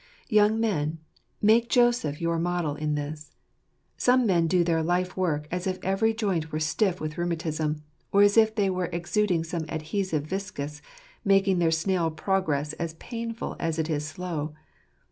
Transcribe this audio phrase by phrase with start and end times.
[0.29, 0.97] Young men,
[1.43, 3.35] make Joseph your model in this.
[3.97, 8.35] Some men do their lifework as if every joint were stiff with rheumatism, or as
[8.35, 10.81] if they were exuding some adhesive viscus,
[11.23, 14.55] making their snail progress as painful as it is slow.